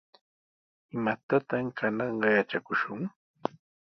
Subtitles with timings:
[0.95, 3.01] ¿Imatataq kananqa yatrakushun?